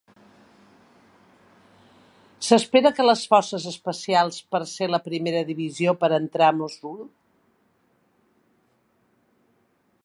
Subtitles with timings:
[2.47, 6.99] S'espera que les forces especials per ser la primera divisió per entrar a Mossul.